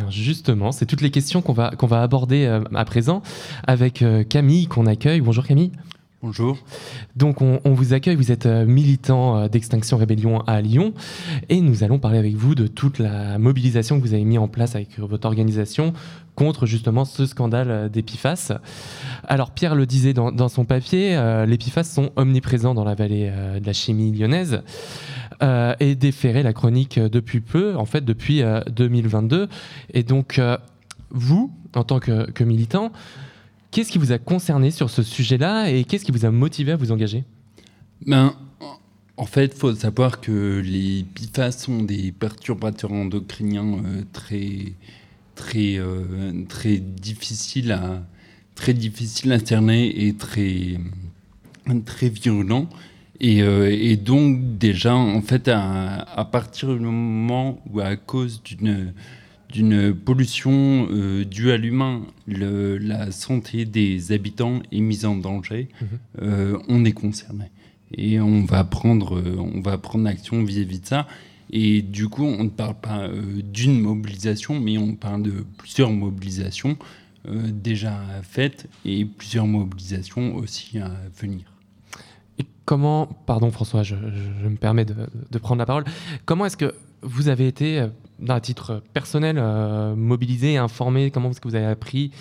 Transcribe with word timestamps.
bien 0.00 0.10
justement, 0.10 0.72
c'est 0.72 0.86
toutes 0.86 1.02
les 1.02 1.10
questions 1.10 1.42
qu'on 1.42 1.52
va, 1.52 1.70
qu'on 1.70 1.86
va 1.86 2.02
aborder 2.02 2.46
euh, 2.46 2.62
à 2.74 2.84
présent 2.84 3.22
avec 3.66 4.02
euh, 4.02 4.24
Camille 4.24 4.66
qu'on 4.66 4.86
accueille. 4.86 5.20
Bonjour 5.20 5.46
Camille. 5.46 5.72
Bonjour. 6.22 6.58
Donc 7.16 7.40
on, 7.40 7.60
vous 7.64 7.94
accueille, 7.94 8.14
vous 8.14 8.30
êtes 8.30 8.44
euh, 8.44 8.66
militant 8.66 9.48
d'Extinction 9.48 9.96
Rébellion 9.96 10.40
à 10.40 10.60
Lyon 10.60 10.92
et 11.48 11.62
nous 11.62 11.82
allons 11.82 11.98
parler 11.98 12.18
avec 12.18 12.34
vous 12.34 12.54
de 12.54 12.66
toute 12.66 12.98
la 12.98 13.38
mobilisation 13.38 13.98
que 13.98 14.06
vous 14.06 14.12
avez 14.12 14.24
mis 14.24 14.36
en 14.36 14.46
place 14.46 14.74
avec 14.74 14.98
votre 14.98 15.26
organisation 15.26 15.94
contre 16.34 16.66
justement 16.66 17.06
ce 17.06 17.24
scandale 17.24 17.90
des 17.90 18.02
PFAS. 18.02 18.52
Alors 19.24 19.50
Pierre 19.50 19.74
le 19.74 19.86
disait 19.86 20.12
dans, 20.12 20.30
dans 20.30 20.48
son 20.48 20.66
papier, 20.66 21.18
les 21.46 21.56
PFAS 21.56 21.84
sont 21.84 22.10
omniprésents 22.16 22.74
dans 22.74 22.84
la 22.84 22.94
vallée 22.94 23.30
de 23.60 23.66
la 23.66 23.72
chimie 23.72 24.12
lyonnaise. 24.12 24.62
Euh, 25.42 25.74
et 25.80 25.94
déféré 25.94 26.42
la 26.42 26.52
chronique 26.52 26.98
depuis 26.98 27.40
peu, 27.40 27.74
en 27.76 27.86
fait 27.86 28.04
depuis 28.04 28.42
2022. 28.72 29.36
Euh, 29.36 29.46
et 29.94 30.02
donc, 30.02 30.38
euh, 30.38 30.58
vous, 31.10 31.50
en 31.74 31.82
tant 31.82 31.98
que, 31.98 32.44
militant, 32.44 32.92
qu'est-ce 33.70 33.90
qui 33.90 33.96
vous 33.96 34.12
a 34.12 34.18
concerné 34.18 34.70
sur 34.70 34.90
ce 34.90 35.02
sujet-là 35.02 35.70
et 35.70 35.84
qu'est-ce 35.84 36.04
qui 36.04 36.12
vous 36.12 36.26
a 36.26 36.30
motivé 36.30 36.72
à 36.72 36.76
vous 36.76 36.92
engager? 36.92 37.24
Ben, 38.06 38.34
En 39.16 39.24
fait, 39.24 39.46
il 39.54 39.58
faut 39.58 39.74
savoir 39.74 40.20
que 40.20 40.60
les 40.62 41.06
PFAS 41.14 41.52
sont 41.52 41.84
des 41.84 42.12
perturbateurs 42.12 42.92
endocriniens 42.92 43.78
très, 44.12 44.74
très, 45.34 45.78
très 46.48 46.76
difficiles 46.76 47.72
à 47.72 48.02
très 48.54 48.74
difficiles 48.74 49.32
à 49.32 49.38
cerner 49.38 50.06
et 50.06 50.12
très, 50.12 50.78
très 51.86 52.10
Euh, 53.22 53.68
et, 53.70 53.96
donc 53.96 54.58
déjà, 54.58 54.94
en 54.94 55.20
fait, 55.20 55.48
à, 55.48 56.28
partir 56.30 56.74
du 56.74 56.80
moment 56.80 57.60
où 57.70 57.80
à 57.80 57.96
cause 57.96 58.42
d'une 58.42 58.92
d'une 59.50 59.92
pollution 59.92 60.86
euh, 60.92 61.24
due 61.24 61.50
à 61.50 61.56
l'humain, 61.56 62.02
la 62.28 63.10
santé 63.10 63.64
des 63.64 64.12
habitants 64.12 64.60
est 64.70 64.80
mise 64.80 65.04
en 65.04 65.16
danger, 65.16 65.68
mhm. 65.80 65.88
euh, 66.22 66.58
on 66.68 66.84
est 66.84 66.92
concerné. 66.92 67.46
Et 67.92 68.20
on 68.20 68.44
va 68.44 68.62
prendre, 68.62 69.20
on 69.38 69.60
va 69.60 69.76
prendre 69.76 70.06
action 70.06 70.44
vis-à-vis 70.44 70.78
de 70.78 70.86
ça. 70.86 71.08
Et 71.52 71.82
du 71.82 72.08
coup, 72.08 72.22
on 72.22 72.44
ne 72.44 72.48
parle 72.48 72.76
pas 72.80 73.08
d'une 73.42 73.80
mobilisation, 73.80 74.60
mais 74.60 74.78
on 74.78 74.94
parle 74.94 75.24
de 75.24 75.44
plusieurs 75.58 75.90
mobilisations 75.90 76.76
déjà 77.28 78.00
faites 78.22 78.68
et 78.84 79.04
plusieurs 79.04 79.48
mobilisations 79.48 80.36
aussi 80.36 80.78
à 80.78 80.92
venir 81.20 81.49
comment, 82.70 83.08
pardon 83.26 83.50
François, 83.50 83.82
je, 83.82 83.96
me 83.96 84.54
permets 84.54 84.84
de, 84.84 85.38
prendre 85.38 85.58
la 85.58 85.66
parole, 85.66 85.82
comment 86.24 86.46
est-ce 86.46 86.56
que 86.56 86.72
vous 87.02 87.26
avez 87.26 87.48
été, 87.48 87.80
euh, 87.80 87.88
d'un 88.20 88.38
titre 88.38 88.80
personnel, 88.94 89.38
euh, 89.40 89.96
mobilisé 89.96 90.56
informé 90.56 91.10
Comment 91.10 91.32
est-ce 91.32 91.40
que 91.40 91.48
vous 91.48 91.56
avez 91.56 91.66
appris 91.66 92.12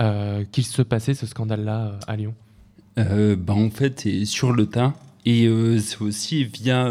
euh, 0.00 0.42
qu'il 0.50 0.64
se 0.64 0.82
passait 0.82 1.14
ce 1.14 1.24
scandale-là 1.24 2.00
à 2.08 2.16
Lyon? 2.16 2.34
Bah, 2.96 3.54
En 3.54 3.70
fait, 3.70 4.00
c'est 4.00 4.24
sur 4.24 4.52
le 4.52 4.66
tas. 4.66 4.92
Et 5.24 5.48
c'est 5.78 6.02
aussi 6.02 6.42
via, 6.42 6.90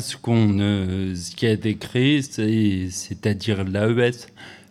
ce, 0.00 0.16
qu'on, 0.16 0.58
ce 0.58 1.36
qui 1.36 1.46
a 1.46 1.52
été 1.52 1.76
créé, 1.76 2.22
c'est-à-dire 2.22 3.62
l'AES, 3.62 4.26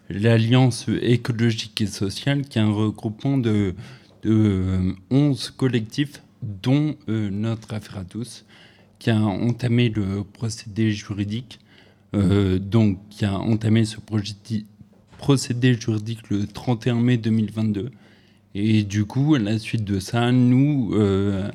l'Alliance 0.09 0.87
écologique 1.01 1.79
et 1.79 1.87
sociale, 1.87 2.41
qui 2.41 2.59
est 2.59 2.61
un 2.61 2.73
regroupement 2.73 3.37
de, 3.37 3.75
de 4.23 4.93
11 5.09 5.51
collectifs 5.51 6.21
dont 6.41 6.95
euh, 7.09 7.29
notre 7.29 7.73
affaire 7.73 7.97
à 7.97 8.03
tous, 8.03 8.45
qui 8.99 9.09
a 9.09 9.19
entamé 9.19 9.89
le 9.89 10.23
procédé 10.23 10.91
juridique, 10.91 11.59
euh, 12.15 12.57
donc 12.59 12.99
qui 13.09 13.25
a 13.25 13.37
entamé 13.37 13.85
ce 13.85 13.97
procédé 15.17 15.73
juridique 15.73 16.29
le 16.29 16.47
31 16.47 16.95
mai 16.95 17.17
2022. 17.17 17.91
Et 18.55 18.83
du 18.83 19.05
coup, 19.05 19.35
à 19.35 19.39
la 19.39 19.59
suite 19.59 19.83
de 19.83 19.99
ça, 19.99 20.31
nous, 20.31 20.91
euh, 20.93 21.49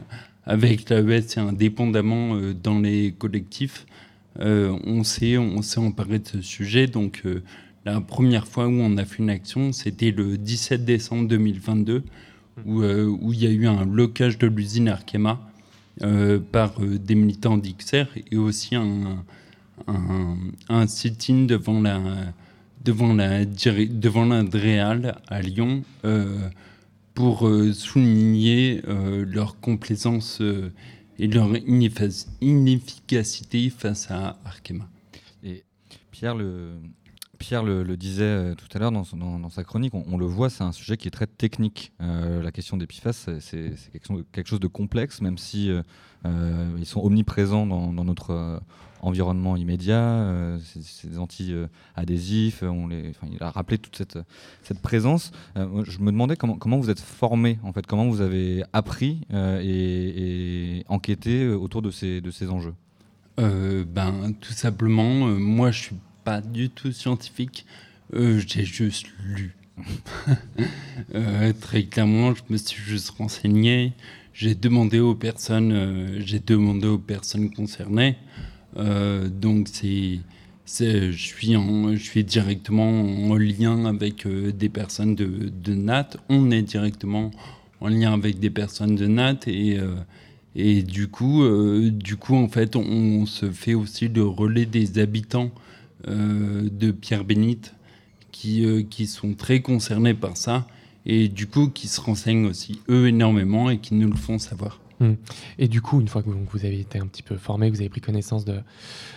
avec 0.45 0.89
l'AES 0.89 1.37
et 1.37 1.41
indépendamment 1.41 2.37
dans 2.63 2.79
les 2.79 3.13
collectifs, 3.13 3.87
on 4.39 5.05
s'est 5.05 5.37
on 5.37 5.63
s'est 5.63 5.81
emparé 5.81 6.19
de 6.21 6.29
ce 6.29 6.43
sujet. 6.43 6.87
Donc, 6.87 7.25
la 7.85 8.01
première 8.01 8.47
fois 8.47 8.69
où 8.69 8.73
on 8.73 8.97
a 8.97 9.05
fait 9.05 9.19
une 9.19 9.31
action, 9.31 9.73
c'était 9.73 10.13
le 10.13 10.39
17 10.39 10.85
décembre 10.85 11.27
2022 11.29 11.95
euh, 11.95 12.01
où, 12.67 12.83
il 13.33 13.43
y 13.43 13.47
a 13.47 13.51
eu 13.51 13.67
un 13.67 13.87
blocage 13.87 14.39
de 14.39 14.47
l'usine 14.47 14.89
Arkema 14.89 15.41
euh, 16.03 16.39
par 16.39 16.75
euh, 16.81 16.99
des 16.99 17.15
militants 17.15 17.59
d'XR 17.59 18.07
et 18.31 18.37
aussi 18.37 18.75
un, 18.77 19.25
sit-in 20.87 21.45
devant 21.45 21.81
la 21.81 22.01
devant 22.85 23.15
la 23.15 23.45
devant 23.45 24.43
à 25.29 25.43
Lyon 25.43 25.83
pour 27.15 27.49
souligner 27.73 28.83
leur 28.87 29.59
complaisance 29.61 30.43
et 31.19 31.27
leur 31.27 31.51
inefficacité 32.41 33.71
face 33.71 34.11
à 34.11 34.39
Arkema. 34.45 34.89
Et 35.45 35.65
Pierre, 36.11 36.35
le, 36.35 36.73
Pierre 37.43 37.65
le, 37.65 37.97
disait 37.97 38.23
euh, 38.23 38.55
tout 38.55 38.69
à 38.73 38.79
l'heure 38.79 38.93
dans, 38.93 39.51
sa 39.51 39.65
chronique, 39.65 39.93
on, 39.95 40.17
le 40.17 40.27
voit, 40.27 40.49
c'est 40.49 40.63
un 40.63 40.71
sujet 40.71 40.97
qui 40.97 41.09
est 41.09 41.11
très 41.11 41.27
technique. 41.27 41.93
Euh, 42.01 42.41
la 42.41 42.53
question 42.53 42.77
des 42.77 42.87
PFAS, 42.87 43.29
c'est 43.41 43.75
quelque, 43.93 44.47
chose 44.47 44.61
de 44.61 44.69
complexe, 44.69 45.21
même 45.21 45.37
si 45.39 45.69
euh, 45.69 45.83
ils 46.79 46.87
sont 46.87 47.01
omniprésents 47.01 47.67
dans, 47.67 48.05
notre 48.05 48.63
environnement 49.01 49.57
immédiat. 49.57 50.57
c'est 50.63 51.11
des 51.11 51.19
anti-adhésifs. 51.19 52.63
il 52.63 53.43
a 53.43 53.51
rappelé 53.51 53.77
toute 53.79 53.97
cette, 53.97 54.81
présence. 54.81 55.33
je 55.57 55.99
me 55.99 56.13
demandais 56.13 56.37
comment, 56.37 56.79
vous 56.79 56.91
êtes 56.91 57.01
formé, 57.01 57.59
en 57.65 57.73
fait, 57.73 57.89
comment 57.89 58.07
vous 58.07 58.21
avez 58.21 58.63
appris 58.73 59.27
et, 59.33 60.85
enquêté 60.87 61.49
autour 61.49 61.83
de 61.83 61.91
ces, 61.91 62.21
de 62.21 62.31
ces 62.31 62.51
enjeux? 62.51 62.75
ben, 63.37 64.33
tout 64.41 64.53
simplement, 64.53 65.27
moi, 65.27 65.73
je 65.73 65.81
suis 65.81 65.97
pas 66.25 66.41
du 66.41 66.71
tout 66.71 66.93
scientifique. 66.93 67.67
Euh, 68.15 68.41
j'ai 68.47 68.65
juste 68.65 69.07
lu. 69.25 69.55
Euh, 71.15 71.53
très 71.59 71.85
clairement, 71.85 72.35
je 72.35 72.43
me 72.51 72.57
suis 72.57 72.81
juste 72.81 73.11
renseigné. 73.11 73.93
J'ai 74.35 74.55
demandé 74.55 75.01
aux 75.01 75.15
personnes, 75.15 75.73
euh, 75.73 76.21
j'ai 76.25 76.39
demandé 76.39 76.87
aux 76.87 76.99
personnes 76.99 77.51
concernées. 77.51 78.17
donc 78.77 79.69
c'est, 79.69 80.21
je 81.13 81.13
suis 81.13 81.57
en, 81.57 81.93
je 81.95 82.03
suis 82.03 82.25
directement 82.25 83.03
en 83.31 83.35
lien 83.37 83.87
avec 83.87 84.27
des 84.27 84.69
personnes 84.69 85.15
de, 85.15 85.51
de, 85.65 85.75
NAT. 85.75 86.11
On 86.29 86.51
est 86.51 86.63
directement 86.63 87.31
en 87.81 87.89
lien 87.89 88.13
avec 88.13 88.39
des 88.39 88.51
personnes 88.51 88.95
de 88.95 89.07
NAT 89.07 89.41
et 89.49 89.79
et 90.55 90.83
du 90.83 91.09
coup, 91.09 91.43
du 91.91 92.17
coup, 92.17 92.37
en 92.37 92.49
fait, 92.49 92.77
on, 92.77 93.27
se 93.27 93.51
fait 93.51 93.75
aussi 93.75 94.09
le 94.09 94.25
relais 94.25 94.67
des 94.67 94.99
habitants 94.99 95.51
de 96.07 96.91
Pierre 96.91 97.25
Bénite 97.25 97.75
qui, 98.33 98.65
euh, 98.65 98.83
qui 98.83 99.07
sont 99.07 99.35
très 99.35 99.61
concernés 99.61 100.15
par 100.15 100.37
ça 100.37 100.67
et 101.07 101.29
du 101.29 101.47
coup 101.47 101.69
qui 101.69 101.87
se 101.87 102.01
renseignent 102.01 102.47
aussi 102.47 102.81
eux 102.89 103.07
énormément 103.07 103.71
et 103.71 103.79
qui 103.79 103.95
nous 103.95 104.11
le 104.11 104.17
font 104.17 104.39
savoir. 104.39 104.81
Hum. 105.01 105.17
Et 105.59 105.69
du 105.69 105.81
coup, 105.81 106.01
une 106.01 106.09
fois 106.09 106.23
que 106.23 106.29
vous, 106.29 106.65
avez 106.65 106.79
été 106.79 106.99
un 106.99 107.07
petit 107.07 107.23
peu 107.23 107.37
formé, 107.37 107.71
vous 107.71 107.81
avez 107.81 107.89
pris 107.89 108.01
connaissance 108.01 108.45
de, 108.45 108.61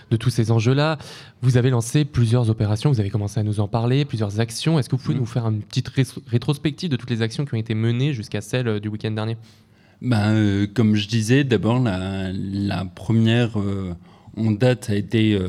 de 0.10 0.18
tous 0.18 0.32
ces 0.32 0.52
enjeux-là, 0.52 0.98
vous 1.42 1.58
avez 1.58 1.70
lancé 1.70 2.06
plusieurs 2.06 2.50
opérations, 2.50 2.92
vous 2.92 3.00
avez 3.00 3.12
commencé 3.12 3.40
à 3.40 3.44
nous 3.44 3.60
en 3.60 3.68
parler, 3.68 4.04
plusieurs 4.04 4.40
actions. 4.40 4.80
Est-ce 4.80 4.90
que 4.90 4.96
vous 4.96 5.02
pouvez 5.02 5.16
hum. 5.16 5.22
nous 5.22 5.28
faire 5.28 5.46
une 5.48 5.62
petite 5.62 5.90
rétrospective 6.28 6.90
de 6.90 6.96
toutes 6.96 7.12
les 7.12 7.22
actions 7.22 7.46
qui 7.46 7.54
ont 7.54 7.58
été 7.58 7.76
menées 7.76 8.14
jusqu'à 8.14 8.42
celle 8.42 8.68
euh, 8.68 8.80
du 8.80 8.88
week-end 8.88 9.12
dernier? 9.12 9.38
Ben, 10.02 10.68
Comme 10.74 10.96
je 10.96 11.08
disais, 11.08 11.44
d'abord, 11.44 11.80
la, 11.80 12.32
la, 12.34 12.86
première 12.86 13.58
en 14.36 14.52
date 14.52 14.90
a 14.90 14.96
été 14.96 15.40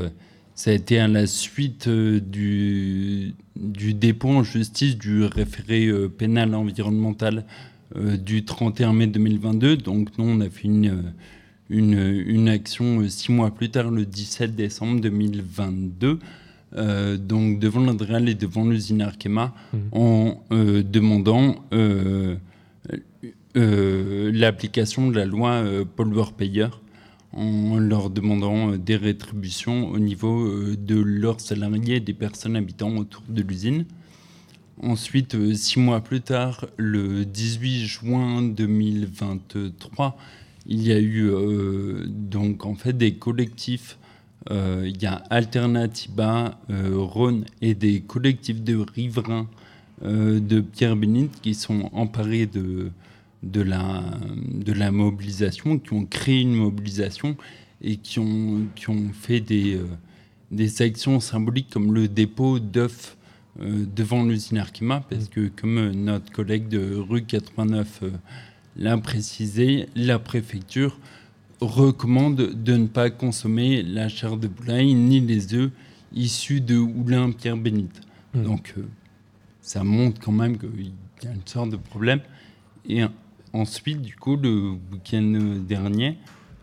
ça 0.57 0.71
a 0.71 0.75
été 0.75 0.99
à 0.99 1.07
la 1.07 1.27
suite 1.27 1.87
euh, 1.87 2.19
du, 2.19 3.35
du, 3.57 3.93
dépôt 3.93 4.31
en 4.31 4.43
justice 4.43 4.97
du 4.97 5.23
référé 5.25 5.87
euh, 5.87 6.09
pénal 6.09 6.55
environnemental 6.55 7.45
euh, 7.95 8.17
du 8.17 8.45
31 8.45 8.95
mai 8.95 9.07
2022. 9.07 9.77
Donc 9.77 10.09
nous, 10.17 10.25
on 10.25 10.41
a 10.41 10.49
fait 10.49 10.65
une, 10.65 11.13
une, 11.69 11.99
une, 12.27 12.49
action 12.49 13.07
six 13.07 13.31
mois 13.31 13.51
plus 13.51 13.69
tard, 13.71 13.91
le 13.91 14.07
17 14.07 14.57
décembre 14.57 15.03
2022. 15.03 16.19
donc 17.19 17.59
devant 17.59 17.81
l'Andréal 17.81 18.27
et 18.31 18.35
devant 18.35 18.65
l'usine 18.65 19.03
Arkema, 19.03 19.55
mmh. 19.73 19.79
en 19.93 20.43
demandant 20.51 21.57
l'application 23.55 25.11
de 25.11 25.17
la 25.17 25.27
loi 25.27 25.63
pollueur-payeur 25.97 26.81
en 27.37 27.79
leur 27.79 28.11
demandant 28.11 28.73
euh, 28.73 28.79
des 28.79 28.97
rétributions 28.97 29.89
au 29.91 29.99
niveau 29.99 30.47
euh, 30.47 30.77
de 30.77 30.97
leurs 30.97 31.41
salariés 31.41 31.97
et 31.97 32.01
des 32.01 32.15
personnes 32.15 32.57
habitant 32.57 32.97
autour 32.97 33.23
de 33.29 33.43
l'usine. 33.43 33.85
Ensuite, 34.83 35.35
euh, 35.35 35.55
six 35.55 35.79
mois 35.79 36.01
plus 36.01 36.23
tard, 36.23 36.67
le 36.77 37.25
18 37.25 37.85
juin 37.85 38.43
2023, 38.43 40.17
il 40.69 40.83
y 40.83 40.93
a 40.93 40.99
eu 40.99 41.31
donc 42.09 42.67
en 42.67 42.75
fait 42.75 42.93
des 42.93 43.15
collectifs 43.15 43.99
il 44.51 45.01
y 45.01 45.07
a 45.07 45.15
Alternativa, 45.31 46.59
Rhône 46.69 47.45
et 47.63 47.75
des 47.75 48.01
collectifs 48.01 48.63
de 48.63 48.77
riverains 48.77 49.47
de 50.03 50.61
Pierre 50.61 50.97
Bénite 50.97 51.41
qui 51.41 51.55
sont 51.55 51.89
emparés 51.93 52.47
de, 52.47 52.91
de, 53.51 53.63
la, 53.63 54.03
de 54.37 54.73
la 54.73 54.91
mobilisation, 54.91 55.79
qui 55.79 55.93
ont 55.93 56.05
créé 56.05 56.41
une 56.41 56.55
mobilisation 56.55 57.37
et 57.83 57.97
qui 57.97 58.19
ont, 58.19 58.67
qui 58.75 58.91
ont 58.91 59.11
fait 59.13 59.41
des, 59.41 59.79
des 60.51 60.83
actions 60.83 61.21
symboliques 61.21 61.71
comme 61.71 61.95
le 61.95 62.09
dépôt 62.09 62.59
d'œufs 62.59 63.17
devant 63.59 64.23
l'usine 64.25 64.59
Arkema, 64.59 65.01
parce 65.09 65.29
que 65.29 65.49
comme 65.49 65.93
notre 65.93 66.31
collègue 66.31 66.69
de 66.69 66.95
rue 66.95 67.23
89 67.23 68.03
l'a 68.77 68.99
précisé, 68.99 69.89
la 69.95 70.19
préfecture 70.19 70.99
recommande 71.61 72.37
de 72.37 72.77
ne 72.77 72.87
pas 72.87 73.11
consommer 73.11 73.83
la 73.83 74.09
chair 74.09 74.37
de 74.37 74.49
poulaille 74.49 74.95
ni 74.95 75.21
les 75.21 75.55
œufs 75.55 75.71
issus 76.13 76.61
de 76.61 76.77
Oulin 76.77 77.33
Pierre 77.33 77.57
Bénite. 77.57 78.01
Hmm. 78.35 78.43
Donc 78.43 78.75
euh, 78.77 78.83
ça 79.61 79.83
montre 79.85 80.21
quand 80.21 80.33
même 80.33 80.59
qu'il 80.59 80.93
y 81.23 81.27
a 81.27 81.33
une 81.33 81.47
sorte 81.47 81.71
de 81.71 81.77
problème. 81.77 82.21
Et 82.89 83.03
ensuite, 83.57 84.03
du 84.03 84.15
coup, 84.15 84.37
le 84.37 84.73
week-end 84.93 85.59
dernier, 85.67 86.19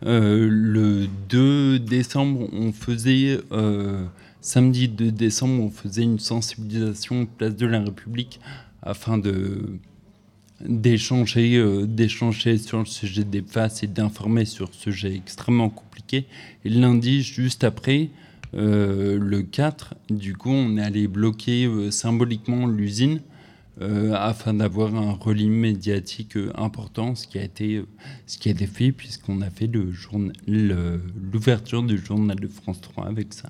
euh, 0.06 0.48
le 0.50 1.08
2 1.30 1.80
décembre, 1.80 2.48
on 2.54 2.72
faisait, 2.72 3.40
euh, 3.52 4.06
samedi 4.42 4.88
2 4.88 5.12
décembre, 5.12 5.64
on 5.64 5.70
faisait 5.70 6.04
une 6.04 6.20
sensibilisation 6.20 7.26
place 7.26 7.56
de 7.56 7.66
la 7.66 7.80
République 7.80 8.40
afin 8.82 9.22
d'échanger 10.62 11.56
euh, 11.56 11.86
d'échanger 11.86 12.58
sur 12.58 12.80
le 12.80 12.86
sujet 12.86 13.24
des 13.24 13.42
faces 13.42 13.84
et 13.84 13.88
d'informer 13.88 14.46
sur 14.46 14.74
ce 14.74 14.92
sujet 14.92 15.16
extrêmement 15.16 15.70
compliqué. 15.70 16.26
Et 16.66 16.70
lundi, 16.70 17.22
juste 17.22 17.64
après, 17.64 18.10
le 18.56 19.42
4, 19.42 19.96
du 20.12 20.36
coup, 20.36 20.52
on 20.52 20.78
est 20.78 20.84
allé 20.84 21.08
bloquer 21.08 21.68
symboliquement 21.90 22.68
l'usine 22.68 23.20
afin 23.82 24.54
d'avoir 24.54 24.96
un 24.96 25.14
relais 25.14 25.48
médiatique 25.48 26.38
important, 26.56 27.16
ce 27.16 27.28
qui 27.28 27.40
a 27.40 27.44
été, 27.44 27.84
ce 28.28 28.38
qui 28.38 28.50
a 28.50 28.52
été 28.52 28.68
fait 28.68 28.92
puisqu'on 28.92 29.42
a 29.42 29.50
fait 29.50 29.70
l'ouverture 30.48 31.84
du 31.84 31.98
journal 31.98 32.40
de 32.40 32.48
France 32.48 32.82
3 32.82 33.08
avec 33.08 33.34
ça. 33.34 33.50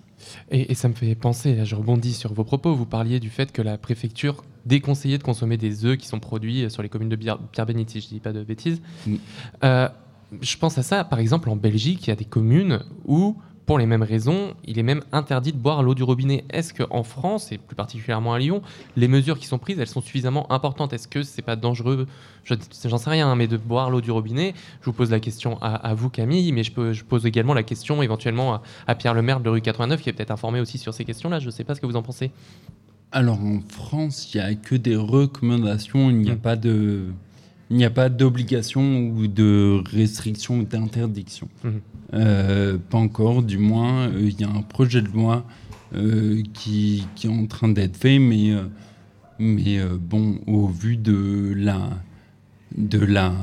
Et, 0.50 0.72
et, 0.72 0.76
ça 0.76 0.88
me 0.88 0.94
fait 0.94 1.16
penser, 1.16 1.56
là 1.56 1.66
je 1.66 1.76
rebondis 1.76 2.14
sur 2.14 2.34
vos 2.34 2.46
propos, 2.46 2.74
vous 2.74 2.86
parliez 2.86 3.20
du 3.20 3.30
fait 3.30 3.52
que 3.52 3.62
la 3.62 3.78
préfecture 3.78 4.44
déconseillé 4.66 5.18
de 5.18 5.24
consommer 5.24 5.58
des 5.58 5.86
œufs 5.86 5.98
qui 5.98 6.08
sont 6.08 6.20
produits 6.20 6.70
sur 6.70 6.82
les 6.82 6.90
communes 6.90 7.10
de 7.10 7.16
Pierre-Bénite, 7.16 7.90
si 7.90 8.02
je 8.02 8.08
ne 8.08 8.12
dis 8.12 8.20
pas 8.20 8.34
de 8.34 8.44
bêtises. 8.44 8.82
Mm. 9.06 9.16
Euh, 9.64 9.90
je 10.42 10.58
pense 10.58 10.78
à 10.78 10.84
ça, 10.84 11.04
par 11.04 11.20
exemple, 11.20 11.50
en 11.50 11.56
Belgique, 11.56 12.08
il 12.08 12.10
y 12.10 12.14
a 12.14 12.16
des 12.16 12.26
communes 12.26 12.80
où, 13.06 13.38
pour 13.66 13.78
les 13.78 13.86
mêmes 13.86 14.04
raisons, 14.04 14.54
il 14.66 14.78
est 14.78 14.84
même 14.84 15.02
interdit 15.12 15.54
de 15.54 15.58
boire 15.58 15.84
l'eau 15.84 15.96
du 15.96 16.04
robinet. 16.04 16.44
Est-ce 16.50 16.74
qu'en 16.74 17.04
France, 17.04 17.52
et 17.52 17.58
plus 17.58 17.76
particulièrement 17.76 18.34
à 18.34 18.40
Lyon, 18.40 18.62
les 18.98 19.08
mesures 19.08 19.40
qui 19.40 19.48
sont 19.48 19.58
prises, 19.58 19.80
elles 19.80 19.88
sont 19.88 20.02
suffisamment 20.02 20.52
importantes? 20.52 20.94
Est-ce 20.94 21.08
que 21.08 21.24
c'est 21.24 21.42
pas 21.42 21.56
dangereux? 21.56 22.08
J'en 22.44 22.98
sais 22.98 23.10
rien, 23.10 23.30
hein, 23.30 23.36
mais 23.36 23.48
de 23.48 23.56
boire 23.56 23.90
l'eau 23.90 24.02
du 24.02 24.12
robinet, 24.12 24.54
je 24.82 24.86
vous 24.86 24.94
pose 24.94 25.12
la 25.12 25.20
question 25.20 25.58
à, 25.62 25.94
vous, 25.94 26.10
Camille, 26.10 26.52
mais 26.52 26.64
je, 26.64 26.72
je, 26.92 27.04
pose 27.04 27.26
également 27.26 27.54
la 27.54 27.64
question 27.64 28.04
éventuellement 28.04 28.56
à, 28.56 28.62
à 28.88 28.96
Pierre 28.96 29.14
Lemaire 29.14 29.40
de 29.40 29.50
rue 29.50 29.62
89, 29.62 30.02
qui 30.02 30.10
est 30.10 30.14
peut-être 30.14 30.32
informé 30.32 30.60
aussi 30.60 30.78
sur 30.78 30.94
ces 30.94 31.06
questions-là. 31.06 31.40
Je 31.40 31.46
ne 31.46 31.52
sais 31.52 31.64
pas 31.64 31.74
ce 31.76 31.82
que 31.82 31.86
vous 31.86 31.96
en 31.96 32.04
pensez. 32.04 32.32
Alors 33.14 33.40
en 33.40 33.60
France, 33.70 34.34
il 34.34 34.38
n'y 34.38 34.44
a 34.44 34.56
que 34.56 34.76
des 34.76 34.96
recommandations, 34.96 36.10
il 36.10 36.18
n'y 36.18 36.32
a 36.32 36.34
hmm. 36.36 36.40
pas 36.40 36.56
de. 36.56 37.06
Il 37.70 37.78
n'y 37.78 37.86
a 37.86 37.90
pas 37.90 38.10
d'obligation 38.10 39.08
ou 39.08 39.28
de 39.28 39.82
restriction 39.92 40.60
ou 40.60 40.64
d'interdiction. 40.64 41.48
Hmm. 41.64 41.80
Euh, 42.14 42.78
pas 42.90 42.98
encore, 42.98 43.42
du 43.42 43.58
moins. 43.58 44.10
Euh, 44.10 44.22
il 44.22 44.40
y 44.40 44.44
a 44.44 44.50
un 44.50 44.62
projet 44.62 45.02
de 45.02 45.08
loi 45.08 45.46
euh, 45.96 46.44
qui, 46.54 47.08
qui, 47.16 47.28
est 47.28 47.30
en 47.30 47.46
train 47.48 47.70
d'être 47.70 47.98
fait, 47.98 48.20
mais, 48.20 48.52
mais 49.40 49.80
bon, 50.00 50.40
au 50.46 50.68
vu 50.68 50.98
de 50.98 51.54
la, 51.56 51.90
de 52.78 53.00
la, 53.00 53.34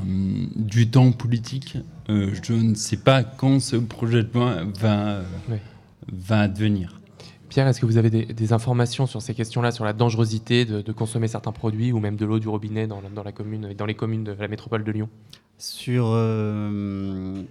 du 0.57 0.91
temps 0.91 1.13
politique, 1.13 1.79
je 2.09 2.53
ne 2.53 2.75
sais 2.75 2.97
pas 2.97 3.23
quand 3.23 3.61
ce 3.61 3.77
projet 3.77 4.23
de 4.23 4.31
loi 4.35 4.59
va, 4.81 5.23
va 6.13 6.41
advenir. 6.41 7.00
Pierre, 7.51 7.67
est-ce 7.67 7.81
que 7.81 7.87
vous 7.87 7.97
avez 7.97 8.11
des, 8.11 8.53
informations 8.53 9.07
sur 9.07 9.21
ces 9.21 9.35
questions-là, 9.35 9.73
sur 9.73 9.85
la 9.85 9.93
dangerosité 9.93 10.65
de, 10.65 10.93
consommer 10.93 11.27
certains 11.27 11.51
produits 11.51 11.91
ou 11.91 11.99
même 11.99 12.15
de 12.15 12.25
l'eau 12.25 12.39
du 12.39 12.49
robinet 12.49 12.87
dans, 12.87 13.03
la 13.25 13.33
commune, 13.33 13.75
dans 13.75 13.87
les 13.87 13.95
communes 13.95 14.23
de 14.23 14.33
la 14.33 14.47
métropole 14.47 14.85
de 14.85 14.93
Lyon? 14.93 15.09
Sur, 15.59 16.13
euh, 16.15 17.43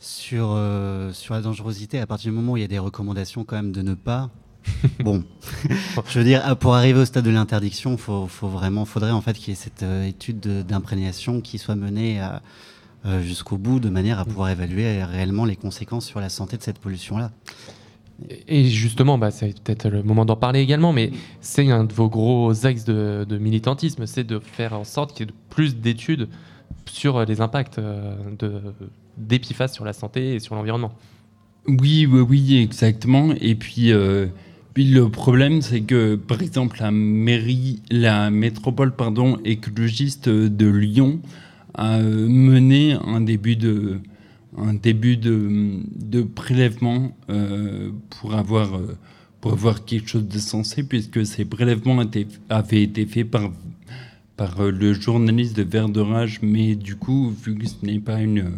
sur, 0.00 0.48
euh, 0.50 1.12
sur 1.12 1.34
la 1.34 1.42
dangerosité, 1.42 2.00
à 2.00 2.06
partir 2.06 2.32
du 2.32 2.36
moment 2.36 2.52
où 2.52 2.56
il 2.56 2.62
y 2.62 2.64
a 2.64 2.68
des 2.68 2.80
recommandations 2.80 3.44
quand 3.44 3.54
même 3.54 3.70
de 3.70 3.82
ne 3.82 3.94
pas. 3.94 4.30
bon, 4.98 5.22
je 6.08 6.18
veux 6.18 6.24
dire, 6.24 6.56
pour 6.58 6.74
arriver 6.74 6.98
au 6.98 7.04
stade 7.04 7.24
de 7.24 7.30
l'interdiction, 7.30 7.96
faut, 7.96 8.26
faut 8.26 8.48
vraiment, 8.48 8.84
faudrait 8.84 9.12
en 9.12 9.20
fait 9.20 9.34
qu'il 9.34 9.50
y 9.50 9.52
ait 9.52 9.54
cette 9.54 9.84
euh, 9.84 10.08
étude 10.08 10.40
d'imprégnation 10.40 11.40
qui 11.40 11.58
soit 11.58 11.76
menée 11.76 12.20
jusqu'au 13.22 13.56
bout, 13.56 13.78
de 13.78 13.90
manière 13.90 14.18
à 14.18 14.24
pouvoir 14.24 14.48
évaluer 14.48 15.04
réellement 15.04 15.44
les 15.44 15.54
conséquences 15.54 16.06
sur 16.06 16.18
la 16.18 16.28
santé 16.28 16.56
de 16.56 16.62
cette 16.64 16.80
pollution-là. 16.80 17.30
Et 18.48 18.64
justement, 18.64 19.18
bah, 19.18 19.30
c'est 19.30 19.60
peut-être 19.62 19.88
le 19.88 20.02
moment 20.02 20.24
d'en 20.24 20.36
parler 20.36 20.60
également, 20.60 20.92
mais 20.92 21.10
c'est 21.40 21.70
un 21.70 21.84
de 21.84 21.92
vos 21.92 22.08
gros 22.08 22.66
axes 22.66 22.84
de, 22.84 23.38
militantisme, 23.38 24.06
c'est 24.06 24.24
de 24.24 24.38
faire 24.38 24.72
en 24.72 24.84
sorte 24.84 25.14
qu'il 25.14 25.26
y 25.26 25.28
ait 25.28 25.32
plus 25.50 25.76
d'études 25.76 26.28
sur 26.86 27.24
les 27.24 27.40
impacts 27.40 27.78
euh, 27.78 28.16
d'Epiphase 29.18 29.72
sur 29.74 29.84
la 29.84 29.92
santé 29.92 30.34
et 30.34 30.40
sur 30.40 30.54
l'environnement. 30.54 30.92
Oui, 31.68 32.06
oui, 32.06 32.20
oui, 32.20 32.56
exactement. 32.56 33.32
Et 33.40 33.54
puis, 33.54 33.92
euh, 33.92 34.26
puis 34.72 34.86
le 34.86 35.08
problème, 35.10 35.60
c'est 35.60 35.80
que, 35.82 36.14
par 36.14 36.40
exemple, 36.40 36.78
la 36.80 36.90
mairie, 36.90 37.82
la 37.90 38.30
métropole 38.30 38.94
pardon, 38.94 39.38
écologiste 39.44 40.28
de 40.28 40.66
Lyon 40.66 41.20
a 41.74 41.98
mené 41.98 42.92
un 42.92 43.20
début 43.20 43.56
de 43.56 44.00
un 44.56 44.74
début 44.74 45.16
de, 45.16 46.22
prélèvement 46.22 47.16
euh, 47.28 47.90
pour, 48.10 48.34
avoir, 48.34 48.76
euh, 48.76 48.96
pour 49.40 49.52
avoir 49.52 49.84
quelque 49.84 50.08
chose 50.08 50.26
de 50.26 50.38
sensé, 50.38 50.82
puisque 50.82 51.24
ces 51.26 51.44
prélèvements 51.44 52.02
avaient 52.48 52.82
été 52.82 53.06
faits 53.06 53.30
par, 53.30 53.52
par 54.36 54.60
euh, 54.60 54.70
le 54.70 54.94
journaliste 54.94 55.56
de 55.56 55.62
Verdorage, 55.62 56.40
mais 56.42 56.74
du 56.74 56.96
coup, 56.96 57.30
vu 57.44 57.56
que 57.56 57.66
ce 57.66 57.84
n'est 57.84 58.00
pas 58.00 58.20
une. 58.20 58.52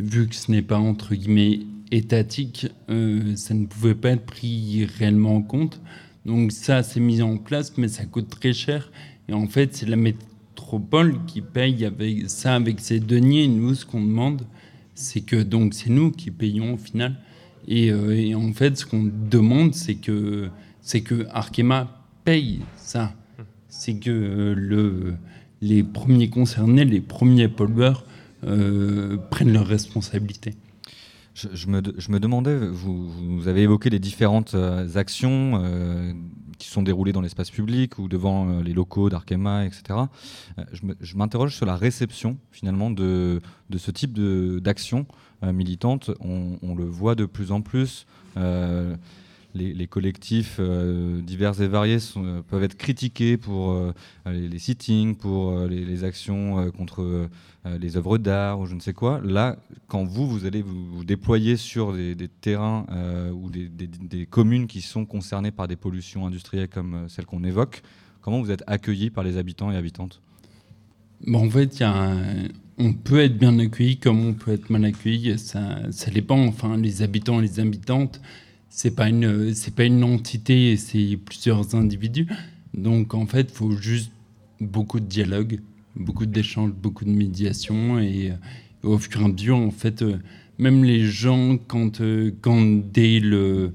vu 0.00 0.28
que 0.28 0.34
ce 0.34 0.50
n'est 0.50 0.62
pas 0.62 0.78
entre 0.78 1.14
guillemets 1.14 1.60
étatique, 1.92 2.66
ça 2.88 3.54
ne 3.54 3.66
pouvait 3.66 3.94
pas 3.94 4.10
être 4.10 4.26
pris 4.26 4.84
réellement 4.98 5.36
en 5.36 5.42
compte. 5.42 5.80
Donc 6.24 6.50
ça, 6.50 6.82
s'est 6.82 6.98
mis 6.98 7.22
en 7.22 7.36
place, 7.36 7.78
mais 7.78 7.86
ça 7.86 8.04
coûte 8.04 8.28
très 8.28 8.52
cher. 8.52 8.90
Et 9.28 9.32
en 9.32 9.46
fait, 9.46 9.76
c'est 9.76 9.86
la 9.86 9.94
métropole 9.94 11.24
qui 11.28 11.40
paye 11.40 11.84
avec 11.84 12.28
ça 12.28 12.56
avec 12.56 12.80
ses 12.80 12.98
deniers. 12.98 13.46
Nous, 13.46 13.76
ce 13.76 13.86
qu'on 13.86 14.00
demande, 14.00 14.42
c'est 14.96 15.20
que 15.20 15.36
donc 15.36 15.74
c'est 15.74 15.90
nous 15.90 16.10
qui 16.10 16.30
payons 16.30 16.74
au 16.74 16.76
final. 16.76 17.16
Euh, 17.68 18.10
et, 18.10 18.34
en 18.34 18.52
fait, 18.52 18.76
ce 18.76 18.86
qu'on 18.86 19.10
demande, 19.30 19.74
c'est 19.74 19.96
que, 19.96 20.48
c'est 20.80 21.02
que 21.02 21.26
Arkema 21.30 22.04
paye 22.24 22.60
ça. 22.76 23.12
C'est 23.68 23.94
que 23.94 24.10
euh, 24.10 24.54
le, 24.56 25.14
les 25.60 25.82
premiers 25.82 26.30
concernés, 26.30 26.84
les 26.84 27.00
premiers 27.00 27.48
pollueurs, 27.48 28.04
euh, 28.44 29.16
prennent 29.30 29.52
leurs 29.52 29.66
responsabilités. 29.66 30.54
Je, 31.36 31.66
me, 31.66 31.82
je, 31.98 32.10
me, 32.10 32.18
demandais, 32.18 32.56
vous, 32.56 33.10
vous, 33.10 33.46
avez 33.46 33.62
évoqué 33.62 33.90
les 33.90 33.98
différentes 33.98 34.56
actions 34.94 35.60
qui 36.58 36.68
sont 36.68 36.82
déroulées 36.82 37.12
dans 37.12 37.20
l'espace 37.20 37.50
public 37.50 37.98
ou 37.98 38.08
devant 38.08 38.48
euh, 38.48 38.62
les 38.62 38.72
locaux 38.72 39.10
d'Arkema, 39.10 39.64
etc. 39.64 39.98
Euh, 40.58 40.64
je 41.00 41.16
m'interroge 41.16 41.54
sur 41.54 41.66
la 41.66 41.76
réception 41.76 42.38
finalement 42.50 42.90
de, 42.90 43.40
de 43.70 43.78
ce 43.78 43.90
type 43.90 44.18
d'action 44.60 45.06
euh, 45.42 45.52
militante. 45.52 46.10
On, 46.20 46.58
on, 46.62 46.74
le 46.74 46.84
voit 46.84 47.14
de 47.14 47.26
plus 47.26 47.52
en 47.52 47.60
plus 47.60 48.06
les, 49.56 49.86
collectifs 49.86 50.56
euh, 50.58 51.20
divers 51.20 51.60
et 51.60 51.68
variés 51.68 51.98
euh, 52.16 52.42
peuvent 52.42 52.62
être 52.62 52.76
critiqués 52.76 53.36
pour 53.36 53.72
euh, 53.72 53.92
les, 54.26 54.58
sittings, 54.58 55.16
pour 55.16 55.58
les, 55.66 56.04
actions 56.04 56.70
contre 56.72 57.28
les 57.64 57.96
œuvres 57.96 58.18
d'art 58.18 58.60
ou 58.60 58.66
je 58.66 58.74
ne 58.74 58.80
sais 58.80 58.92
quoi. 58.92 59.20
Là, 59.24 59.56
quand 59.88 60.04
vous, 60.04 60.28
vous 60.28 60.44
allez 60.44 60.62
vous, 60.62 61.04
déployer 61.04 61.56
sur 61.56 61.92
des, 61.94 62.28
terrains 62.40 62.86
ou 63.32 63.50
des, 63.50 64.26
communes 64.26 64.66
qui 64.66 64.82
sont 64.82 65.06
concernées 65.06 65.50
par 65.50 65.68
des 65.68 65.76
pollutions 65.76 66.26
industrielles 66.26 66.68
comme 66.68 67.08
celles 67.08 67.26
qu'on 67.26 67.44
évoque, 67.44 67.82
comment 68.20 68.40
vous 68.40 68.50
êtes 68.50 68.62
accueillis 68.66 69.10
par 69.10 69.24
les 69.24 69.38
habitants 69.38 69.70
et 69.70 69.76
habitantes? 69.76 70.20
Bon, 71.26 71.46
En 71.46 71.50
fait, 71.50 71.78
y 71.80 71.82
a 71.82 72.14
on 72.78 72.92
peut 72.92 73.20
être 73.20 73.38
bien 73.38 73.58
accueilli 73.58 73.96
comme 73.96 74.24
on 74.26 74.34
peut 74.34 74.52
être 74.52 74.70
mal 74.70 74.84
accueilli. 74.84 75.38
Ça, 75.38 75.80
ça 75.90 76.10
dépend. 76.10 76.38
Enfin, 76.46 76.76
les 76.76 77.02
habitants 77.02 77.40
et 77.40 77.42
les 77.42 77.60
habitantes, 77.60 78.20
c'est 78.76 78.90
pas 78.90 79.08
une 79.08 79.54
c'est 79.54 79.74
pas 79.74 79.84
une 79.84 80.04
entité, 80.04 80.76
c'est 80.76 81.18
plusieurs 81.24 81.74
individus. 81.74 82.26
Donc 82.74 83.14
en 83.14 83.24
fait, 83.24 83.48
il 83.50 83.56
faut 83.56 83.72
juste 83.72 84.12
beaucoup 84.60 85.00
de 85.00 85.06
dialogue, 85.06 85.60
beaucoup 85.96 86.26
d'échanges, 86.26 86.72
beaucoup 86.72 87.06
de 87.06 87.10
médiation 87.10 87.98
et, 87.98 88.34
au 88.82 88.98
fur 88.98 89.22
et 89.22 89.24
à 89.24 89.28
mesure, 89.28 89.56
en 89.56 89.70
fait, 89.70 90.02
euh, 90.02 90.18
même 90.58 90.84
les 90.84 91.06
gens, 91.06 91.56
quand, 91.56 92.02
quand 92.42 92.82
dès 92.92 93.18
le 93.18 93.72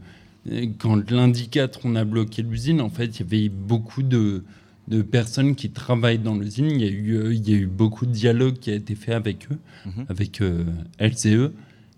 quand 0.77 1.09
l'indicateur 1.09 1.81
on 1.83 1.95
a 1.95 2.03
bloqué 2.03 2.43
l'usine, 2.43 2.79
en 2.79 2.89
fait, 2.89 3.19
il 3.19 3.19
y 3.21 3.23
avait 3.23 3.49
beaucoup 3.49 4.03
de, 4.03 4.43
de 4.87 5.01
personnes 5.01 5.55
qui 5.55 5.71
travaillent 5.71 6.19
dans 6.19 6.35
l'usine. 6.35 6.69
Il 6.69 6.81
y, 6.81 6.85
a 6.85 6.91
eu, 6.91 7.33
il 7.33 7.49
y 7.49 7.53
a 7.55 7.57
eu 7.57 7.65
beaucoup 7.65 8.05
de 8.05 8.11
dialogue 8.11 8.59
qui 8.59 8.69
a 8.69 8.75
été 8.75 8.93
fait 8.93 9.13
avec 9.13 9.47
eux, 9.51 9.57
mhm. 9.87 10.05
avec 10.09 10.41
euh, 10.41 10.63
elles 10.99 11.15
et 11.25 11.33
eux. 11.33 11.53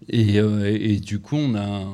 Et, 0.09 0.99
du 0.99 1.19
coup, 1.19 1.37
on 1.37 1.55
a, 1.55 1.85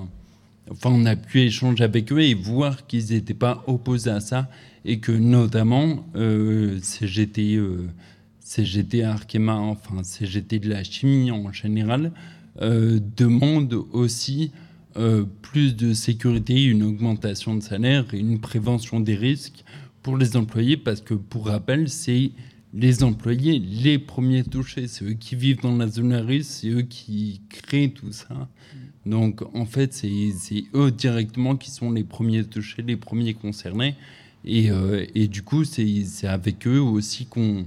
enfin, 0.72 0.90
on 0.92 1.06
a 1.06 1.16
pu 1.16 1.42
échanger 1.42 1.84
avec 1.84 2.12
eux 2.12 2.22
et 2.22 2.34
voir 2.34 2.88
qu'ils 2.88 3.14
n'étaient 3.14 3.34
pas 3.34 3.64
opposés 3.68 4.12
à 4.12 4.20
ça. 4.20 4.50
Et 4.86 5.00
que 5.00 5.12
notamment, 5.12 6.06
euh, 6.16 6.80
CGT, 6.82 7.56
euh, 7.56 7.88
CGT 8.40 9.04
Arkema, 9.04 9.56
enfin 9.56 10.04
CGT 10.04 10.60
de 10.60 10.70
la 10.70 10.84
chimie 10.84 11.32
en 11.32 11.52
général, 11.52 12.12
euh, 12.62 13.00
demande 13.18 13.74
aussi 13.92 14.52
plus 15.42 15.78
de 15.78 15.94
sécurité, 15.94 16.62
une 16.66 16.84
augmentation 16.84 17.56
de 17.56 17.62
salaire 17.62 18.06
et 18.14 18.20
une 18.20 18.42
prévention 18.42 19.00
des 19.00 19.16
risques 19.16 19.64
pour 20.04 20.18
les 20.18 20.36
employés 20.36 20.76
parce 20.76 21.00
que, 21.00 21.14
pour 21.14 21.46
rappel, 21.46 21.88
c'est 21.88 22.32
les 22.74 23.04
employés 23.04 23.60
les 23.60 24.00
premiers 24.00 24.44
touchés. 24.44 24.88
C'est 24.88 25.06
eux 25.06 25.14
qui 25.14 25.36
vivent 25.36 25.62
dans 25.62 25.76
la 25.76 25.88
zone 25.88 26.14
à 26.14 26.22
risque, 26.22 26.52
c'est 26.52 26.70
eux 26.70 26.82
qui 26.82 27.42
créent 27.50 27.90
tout 27.90 28.12
ça. 28.12 28.48
Donc, 29.06 29.42
en 29.56 29.66
fait, 29.66 29.94
c'est 29.94 30.66
eux 30.76 30.92
directement 30.92 31.56
qui 31.56 31.72
sont 31.72 31.92
les 31.92 32.04
premiers 32.04 32.44
touchés, 32.44 32.84
les 32.84 32.98
premiers 32.98 33.34
concernés. 33.34 33.96
Et, 34.46 34.70
euh, 34.72 35.06
du 35.16 35.42
coup, 35.42 35.64
c'est 35.64 36.28
avec 36.28 36.68
eux 36.68 36.80
aussi 36.80 37.26
qu'on 37.26 37.66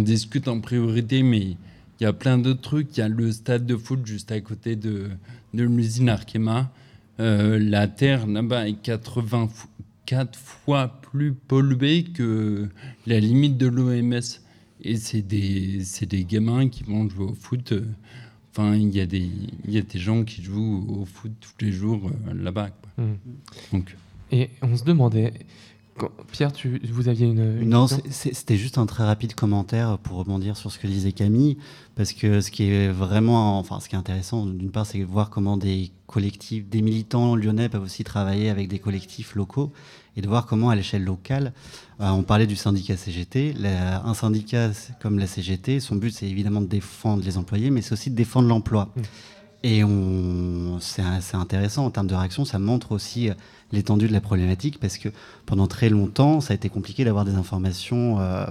discute 0.00 0.48
en 0.48 0.60
priorité. 0.60 1.22
Mais 1.22 1.56
il 2.00 2.04
y 2.04 2.06
a 2.06 2.12
plein 2.12 2.38
d'autres 2.38 2.62
trucs. 2.62 2.96
Il 2.96 3.00
y 3.00 3.02
a 3.02 3.08
le 3.08 3.30
stade 3.32 3.66
de 3.66 3.76
foot 3.76 4.06
juste 4.06 4.32
à 4.32 4.40
côté 4.40 4.76
de, 4.76 5.10
de 5.54 5.64
l'usine 5.64 6.08
Arkema. 6.08 6.72
Euh, 7.18 7.58
la 7.58 7.86
terre 7.86 8.26
là-bas 8.26 8.68
est 8.68 8.80
80, 8.80 9.50
quatre 10.06 10.38
fois 10.38 10.99
plus 11.10 11.32
pollué 11.32 12.04
que 12.04 12.68
la 13.06 13.20
limite 13.20 13.56
de 13.56 13.66
l'OMS. 13.66 14.20
Et 14.82 14.96
c'est 14.96 15.22
des, 15.22 15.82
des 16.08 16.24
gamins 16.24 16.68
qui 16.68 16.84
vont 16.84 17.08
jouer 17.08 17.26
au 17.26 17.34
foot. 17.34 17.74
Enfin, 18.52 18.74
il 18.74 18.94
y, 18.94 19.00
a 19.00 19.06
des, 19.06 19.28
y 19.68 19.78
a 19.78 19.82
des 19.82 19.98
gens 19.98 20.24
qui 20.24 20.42
jouent 20.42 20.86
au 20.88 21.04
foot 21.04 21.32
tous 21.40 21.64
les 21.64 21.72
jours 21.72 22.00
euh, 22.06 22.34
là-bas. 22.34 22.70
Hmm. 22.96 23.14
Donc. 23.72 23.94
Et 24.32 24.50
on 24.62 24.76
se 24.76 24.84
demandait, 24.84 25.32
Pierre, 26.32 26.52
tu, 26.52 26.80
vous 26.90 27.08
aviez 27.08 27.26
une. 27.26 27.68
non, 27.68 27.86
c'était 28.10 28.56
juste 28.56 28.78
un 28.78 28.86
très 28.86 29.04
rapide 29.04 29.34
commentaire 29.34 29.98
pour 29.98 30.18
rebondir 30.18 30.56
sur 30.56 30.70
ce 30.70 30.78
que 30.78 30.86
disait 30.86 31.12
Camille, 31.12 31.58
parce 31.96 32.12
que 32.12 32.40
ce 32.40 32.50
qui 32.50 32.70
est 32.70 32.88
vraiment, 32.88 33.58
enfin, 33.58 33.80
ce 33.80 33.88
qui 33.88 33.96
est 33.96 33.98
intéressant, 33.98 34.46
d'une 34.46 34.70
part, 34.70 34.86
c'est 34.86 34.98
de 34.98 35.04
voir 35.04 35.30
comment 35.30 35.56
des 35.56 35.90
collectifs, 36.06 36.68
des 36.68 36.82
militants 36.82 37.36
lyonnais 37.36 37.68
peuvent 37.68 37.82
aussi 37.82 38.04
travailler 38.04 38.50
avec 38.50 38.68
des 38.68 38.78
collectifs 38.78 39.34
locaux 39.34 39.72
et 40.16 40.22
de 40.22 40.28
voir 40.28 40.46
comment, 40.46 40.70
à 40.70 40.74
l'échelle 40.74 41.04
locale, 41.04 41.52
euh, 42.00 42.08
on 42.08 42.22
parlait 42.22 42.46
du 42.46 42.56
syndicat 42.56 42.96
CGT, 42.96 43.54
un 43.64 44.14
syndicat 44.14 44.70
comme 45.00 45.18
la 45.18 45.26
CGT, 45.26 45.80
son 45.80 45.96
but, 45.96 46.10
c'est 46.10 46.26
évidemment 46.26 46.60
de 46.60 46.66
défendre 46.66 47.24
les 47.24 47.36
employés, 47.36 47.70
mais 47.70 47.82
c'est 47.82 47.92
aussi 47.92 48.10
de 48.10 48.16
défendre 48.16 48.48
l'emploi. 48.48 48.90
Mmh. 48.96 49.00
Et 49.62 49.82
c'est 50.80 51.02
intéressant 51.34 51.84
en 51.84 51.90
termes 51.90 52.06
de 52.06 52.14
réaction, 52.14 52.44
ça 52.44 52.58
montre 52.58 52.92
aussi 52.92 53.28
euh, 53.28 53.34
l'étendue 53.72 54.08
de 54.08 54.12
la 54.12 54.22
problématique 54.22 54.80
parce 54.80 54.96
que 54.96 55.10
pendant 55.44 55.66
très 55.66 55.90
longtemps, 55.90 56.40
ça 56.40 56.52
a 56.52 56.54
été 56.54 56.70
compliqué 56.70 57.04
d'avoir 57.04 57.26
des 57.26 57.34
informations 57.34 58.18
euh, 58.20 58.46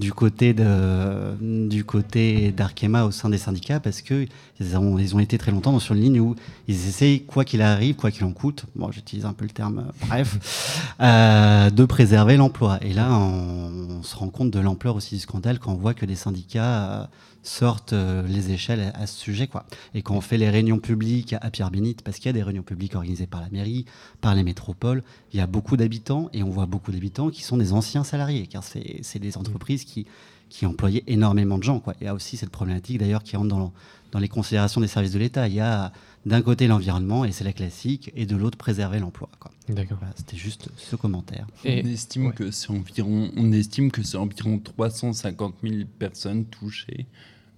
du 0.00 0.12
côté 0.12 0.52
de, 0.52 1.68
du 1.68 1.84
côté 1.84 2.50
d'Arkema 2.50 3.04
au 3.04 3.12
sein 3.12 3.28
des 3.28 3.38
syndicats 3.38 3.78
parce 3.78 4.02
que 4.02 4.26
ils 4.58 4.76
ont, 4.76 4.98
ils 4.98 5.14
ont 5.14 5.20
été 5.20 5.38
très 5.38 5.52
longtemps 5.52 5.78
sur 5.78 5.94
une 5.94 6.00
ligne 6.00 6.20
où 6.20 6.34
ils 6.66 6.88
essayent 6.88 7.22
quoi 7.22 7.44
qu'il 7.44 7.62
arrive, 7.62 7.94
quoi 7.94 8.10
qu'il 8.10 8.24
en 8.24 8.32
coûte. 8.32 8.64
Bon, 8.74 8.90
j'utilise 8.90 9.26
un 9.26 9.34
peu 9.34 9.44
le 9.44 9.52
terme, 9.52 9.84
euh, 9.86 10.06
bref, 10.08 11.70
de 11.72 11.84
préserver 11.84 12.36
l'emploi. 12.36 12.78
Et 12.82 12.92
là, 12.92 13.12
on, 13.12 14.02
se 14.02 14.16
rend 14.16 14.28
compte 14.28 14.50
de 14.50 14.58
l'ampleur 14.58 14.96
aussi 14.96 15.14
du 15.14 15.20
scandale 15.20 15.60
quand 15.60 15.70
on 15.70 15.76
voit 15.76 15.94
que 15.94 16.04
des 16.04 16.16
syndicats 16.16 17.08
sortent 17.42 17.92
euh, 17.92 18.26
les 18.26 18.52
échelles 18.52 18.92
à, 18.94 19.06
ce 19.06 19.18
sujet. 19.18 19.46
Quoi. 19.46 19.64
Et 19.94 20.02
quand 20.02 20.14
on 20.14 20.20
fait 20.20 20.38
les 20.38 20.48
réunions 20.48 20.78
publiques 20.78 21.34
à 21.40 21.50
Pierre-Bénite, 21.50 22.02
parce 22.02 22.18
qu'il 22.18 22.26
y 22.26 22.30
a 22.30 22.32
des 22.32 22.42
réunions 22.42 22.62
publiques 22.62 22.94
organisées 22.94 23.26
par 23.26 23.40
la 23.40 23.48
mairie, 23.50 23.84
par 24.20 24.34
les 24.34 24.42
métropoles, 24.42 25.02
il 25.32 25.38
y 25.38 25.40
a 25.40 25.46
beaucoup 25.46 25.76
d'habitants 25.76 26.30
et 26.32 26.42
on 26.42 26.50
voit 26.50 26.66
beaucoup 26.66 26.92
d'habitants 26.92 27.30
qui 27.30 27.42
sont 27.42 27.56
des 27.56 27.72
anciens 27.72 28.04
salariés, 28.04 28.46
car 28.46 28.62
c'est 28.62 29.18
des 29.18 29.36
entreprises 29.36 29.84
qui, 29.84 30.06
qui 30.48 30.66
employaient 30.66 31.04
énormément 31.06 31.58
de 31.58 31.64
gens. 31.64 31.80
Quoi. 31.80 31.94
Il 32.00 32.04
y 32.04 32.08
a 32.08 32.14
aussi 32.14 32.36
cette 32.36 32.50
problématique 32.50 32.98
d'ailleurs 32.98 33.22
qui 33.22 33.36
rentre 33.36 33.48
dans, 33.48 33.72
dans 34.12 34.18
les 34.18 34.28
considérations 34.28 34.80
des 34.80 34.86
services 34.86 35.12
de 35.12 35.18
l'État. 35.18 35.48
Il 35.48 35.54
y 35.54 35.60
a 35.60 35.92
d'un 36.24 36.42
côté 36.42 36.66
l'environnement, 36.66 37.24
et 37.24 37.32
c'est 37.32 37.44
la 37.44 37.52
classique, 37.52 38.12
et 38.14 38.26
de 38.26 38.36
l'autre 38.36 38.58
préserver 38.58 38.98
l'emploi. 38.98 39.28
D'accord. 39.68 39.98
C'était 40.16 40.36
juste 40.36 40.68
ce 40.76 40.96
commentaire. 40.96 41.46
Et 41.64 41.82
on, 41.84 41.88
estime 41.88 42.32
que 42.32 42.50
c'est 42.50 42.70
environ, 42.70 43.30
on 43.36 43.52
estime 43.52 43.90
que 43.90 44.02
c'est 44.02 44.16
environ 44.16 44.58
350 44.58 45.54
000 45.62 45.82
personnes 45.98 46.44
touchées 46.46 47.06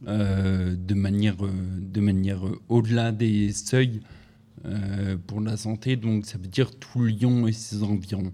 euh, 0.06 0.75
de 0.76 0.94
manière, 0.94 1.42
euh, 1.44 1.50
de 1.78 2.00
manière 2.00 2.47
euh, 2.47 2.61
au-delà 2.68 3.12
des 3.12 3.52
seuils 3.52 4.00
pour 5.26 5.42
la 5.42 5.59
santé. 5.59 5.97
Donc 5.97 6.25
ça 6.25 6.38
veut 6.38 6.47
dire 6.47 6.71
tout 6.75 7.04
Lyon 7.04 7.47
et 7.47 7.52
ses 7.52 7.83
environs. 7.83 8.33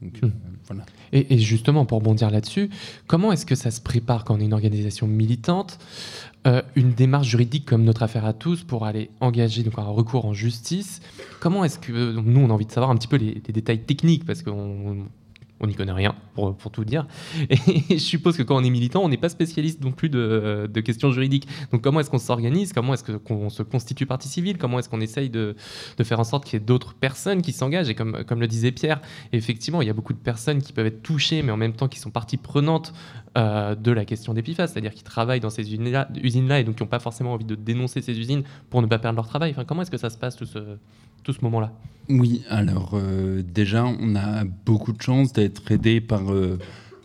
Hmm. 0.00 0.30
voilà. 0.64 0.86
et, 1.12 1.38
justement, 1.38 1.84
pour 1.84 1.98
rebondir 1.98 2.30
là-dessus, 2.30 2.70
comment 3.06 3.32
est-ce 3.32 3.44
que 3.44 3.54
ça 3.54 3.70
se 3.70 3.82
prépare 3.82 4.24
quand 4.24 4.34
on 4.36 4.40
est 4.40 4.46
une 4.46 4.54
organisation 4.54 5.06
militante? 5.06 5.78
Une 6.74 6.92
démarche 6.92 7.28
juridique 7.28 7.66
comme 7.66 7.84
notre 7.84 8.02
affaire 8.02 8.24
à 8.24 8.32
tous 8.32 8.64
pour 8.64 8.86
aller 8.86 9.10
engager 9.20 9.62
donc, 9.62 9.78
un 9.78 9.82
recours 9.82 10.24
en 10.24 10.32
justice. 10.32 11.00
Comment 11.38 11.64
est-ce 11.64 11.78
que 11.78 12.12
nous, 12.12 12.40
on 12.40 12.48
a 12.48 12.52
envie 12.52 12.66
de 12.66 12.72
savoir 12.72 12.90
un 12.90 12.96
petit 12.96 13.08
peu 13.08 13.16
les, 13.16 13.34
détails 13.52 13.82
techniques 13.82 14.24
Parce 14.24 14.42
on 15.60 15.66
n'y 15.66 15.74
connaît 15.74 15.92
rien, 15.92 16.14
pour, 16.34 16.56
tout 16.72 16.84
dire. 16.84 17.06
Et 17.50 17.58
je 17.90 17.96
suppose 17.98 18.36
que 18.36 18.42
quand 18.42 18.56
on 18.56 18.64
est 18.64 18.70
militant, 18.70 19.02
on 19.02 19.08
n'est 19.08 19.18
pas 19.18 19.28
spécialiste 19.28 19.82
non 19.82 19.92
plus 19.92 20.08
de, 20.08 20.68
questions 20.84 21.12
juridiques. 21.12 21.46
Donc 21.70 21.82
comment 21.82 22.00
est-ce 22.00 22.10
qu'on 22.10 22.18
s'organise? 22.18 22.72
Comment 22.72 22.94
est-ce 22.94 23.18
qu'on 23.18 23.50
se 23.50 23.62
constitue 23.62 24.06
partie 24.06 24.28
civile? 24.28 24.56
Comment 24.56 24.78
est-ce 24.78 24.88
qu'on 24.88 25.00
essaye 25.00 25.28
de, 25.28 25.54
faire 26.02 26.18
en 26.18 26.24
sorte 26.24 26.44
qu'il 26.44 26.58
y 26.58 26.62
ait 26.62 26.64
d'autres 26.64 26.94
personnes 26.94 27.42
qui 27.42 27.52
s'engagent? 27.52 27.90
Et 27.90 27.94
comme, 27.94 28.16
le 28.40 28.46
disait 28.46 28.72
Pierre, 28.72 29.00
effectivement, 29.32 29.82
il 29.82 29.86
y 29.86 29.90
a 29.90 29.94
beaucoup 29.94 30.14
de 30.14 30.18
personnes 30.18 30.62
qui 30.62 30.72
peuvent 30.72 30.86
être 30.86 31.02
touchées, 31.02 31.42
mais 31.42 31.52
en 31.52 31.58
même 31.58 31.74
temps 31.74 31.88
qui 31.88 31.98
sont 31.98 32.10
partie 32.10 32.38
prenante 32.38 32.94
euh, 33.36 33.74
de 33.74 33.92
la 33.92 34.04
question 34.04 34.32
des 34.32 34.42
PFAS, 34.42 34.68
c'est-à-dire 34.68 34.94
qui 34.94 35.04
travaillent 35.04 35.40
dans 35.40 35.50
ces 35.50 35.62
usines-là 35.62 36.08
usines 36.22 36.50
et 36.50 36.64
donc 36.64 36.76
qui 36.76 36.82
n'ont 36.82 36.88
pas 36.88 36.98
forcément 36.98 37.34
envie 37.34 37.44
de 37.44 37.54
dénoncer 37.54 38.00
ces 38.00 38.18
usines 38.18 38.42
pour 38.70 38.80
ne 38.80 38.86
pas 38.86 38.98
perdre 38.98 39.16
leur 39.16 39.28
travail. 39.28 39.50
Enfin, 39.50 39.64
comment 39.64 39.82
est-ce 39.82 39.90
que 39.90 39.98
ça 39.98 40.10
se 40.10 40.18
passe 40.18 40.36
tout 40.36 40.46
ce, 40.46 40.58
tout 41.22 41.32
ce 41.32 41.40
moment-là. 41.42 41.72
Oui, 42.10 42.42
alors 42.48 42.94
euh, 42.94 43.40
déjà, 43.42 43.86
on 43.86 44.16
a 44.16 44.42
beaucoup 44.44 44.92
de 44.92 45.00
chance 45.00 45.32
d'être 45.32 45.70
aidé 45.70 46.00
par, 46.00 46.32
euh, 46.32 46.58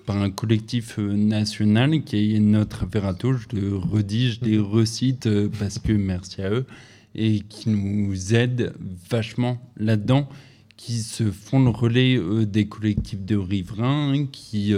par 0.07 0.17
un 0.17 0.31
collectif 0.31 0.97
euh, 0.97 1.13
national 1.13 2.03
qui 2.03 2.35
est 2.35 2.39
notre 2.39 2.85
à 2.85 3.13
Je 3.21 3.55
le 3.55 3.77
redis, 3.77 4.31
je 4.31 4.45
les 4.45 4.57
recite 4.57 5.29
parce 5.59 5.77
que 5.77 5.93
merci 5.93 6.41
à 6.41 6.49
eux 6.49 6.65
et 7.13 7.41
qui 7.41 7.69
nous 7.69 8.33
aident 8.33 8.73
vachement 9.07 9.59
là-dedans, 9.77 10.27
qui 10.75 10.97
se 10.97 11.29
font 11.29 11.63
le 11.63 11.69
relais 11.69 12.19
des 12.45 12.67
collectifs 12.67 13.23
de 13.23 13.37
riverains, 13.37 14.25
qui, 14.31 14.73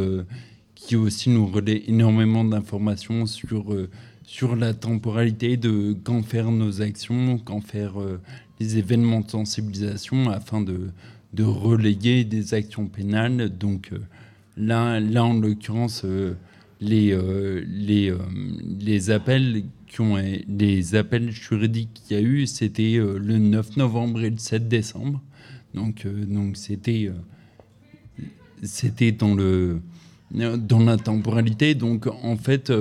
qui 0.75 0.95
aussi 0.95 1.31
nous 1.31 1.47
relaient 1.47 1.83
énormément 1.87 2.43
d'informations 2.43 3.25
sur 3.25 3.73
sur 4.23 4.55
la 4.55 4.75
temporalité 4.75 5.57
de 5.57 5.95
quand 6.03 6.21
faire 6.21 6.51
nos 6.51 6.81
actions, 6.83 7.39
quand 7.39 7.61
faire 7.61 7.93
des 8.59 8.77
événements 8.77 9.21
de 9.21 9.29
sensibilisation 9.29 10.29
afin 10.29 10.61
de, 10.61 10.89
de 11.33 11.43
relayer 11.43 12.23
des 12.23 12.53
actions 12.53 12.87
pénales. 12.87 13.49
Donc 13.57 13.89
euh, 13.91 13.99
là, 14.57 14.99
là, 14.99 15.23
en 15.23 15.33
l'occurrence, 15.39 16.03
euh, 16.05 16.35
les, 16.81 17.11
euh, 17.11 17.63
les, 17.67 18.13
les 18.79 19.11
appels 19.11 19.63
qui 19.87 20.01
ont 20.01 20.17
les 20.47 20.95
appels 20.95 21.31
juridiques 21.31 21.89
qu'il 21.93 22.17
y 22.17 22.19
a 22.19 22.23
eu, 22.23 22.45
c'était 22.45 22.97
le 22.97 23.37
9 23.37 23.77
novembre 23.77 24.21
et 24.21 24.29
le 24.29 24.37
7 24.37 24.67
décembre. 24.67 25.21
Donc 25.73 26.05
donc 26.05 26.57
c'était 26.57 27.11
dans 29.11 29.35
dans 30.31 30.79
la 30.79 30.97
temporalité. 30.97 31.73
Donc 31.73 32.07
en 32.07 32.35
fait, 32.35 32.71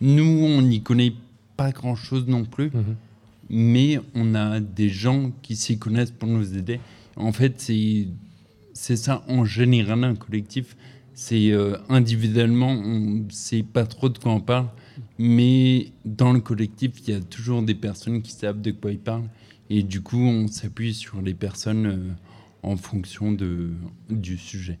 nous 0.00 0.24
on 0.24 0.62
n'y 0.62 0.82
connaît 0.82 1.12
pas 1.56 1.70
grand 1.70 1.94
chose 1.94 2.26
non 2.26 2.44
plus. 2.44 2.68
Mm-hmm 2.68 3.11
mais 3.52 4.00
on 4.14 4.34
a 4.34 4.60
des 4.60 4.88
gens 4.88 5.30
qui 5.42 5.54
s'y 5.54 5.78
connaissent 5.78 6.10
pour 6.10 6.28
nous 6.28 6.56
aider. 6.56 6.80
En 7.16 7.32
fait, 7.32 7.60
c'est 7.60 8.96
ça 8.96 9.22
en 9.28 9.44
général 9.44 10.02
un 10.02 10.14
collectif. 10.14 10.74
C'est 11.14 11.52
euh, 11.52 11.76
individuellement, 11.90 12.70
on 12.70 12.98
ne 12.98 13.30
sait 13.30 13.62
pas 13.62 13.84
trop 13.84 14.08
de 14.08 14.16
quoi 14.16 14.32
on 14.32 14.40
parle, 14.40 14.68
mais 15.18 15.92
dans 16.06 16.32
le 16.32 16.40
collectif, 16.40 16.92
il 17.06 17.12
y 17.12 17.16
a 17.16 17.20
toujours 17.20 17.62
des 17.62 17.74
personnes 17.74 18.22
qui 18.22 18.32
savent 18.32 18.62
de 18.62 18.70
quoi 18.70 18.90
ils 18.90 18.98
parlent. 18.98 19.28
Et 19.68 19.82
du 19.82 20.00
coup, 20.00 20.18
on 20.18 20.48
s'appuie 20.48 20.94
sur 20.94 21.20
les 21.20 21.34
personnes 21.34 21.86
euh, 21.86 22.12
en 22.62 22.76
fonction 22.76 23.32
de, 23.32 23.72
du 24.08 24.38
sujet. 24.38 24.78